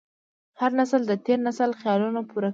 هر 0.59 0.71
نسل 0.79 1.01
د 1.07 1.13
تېر 1.25 1.39
نسل 1.47 1.69
خیالونه 1.81 2.21
پوره 2.29 2.47
کوي. 2.47 2.49